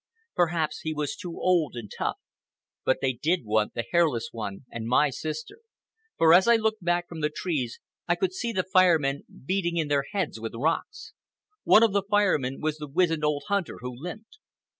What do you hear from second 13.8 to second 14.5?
who limped.